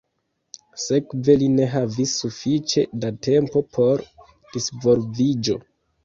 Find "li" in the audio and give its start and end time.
1.41-1.49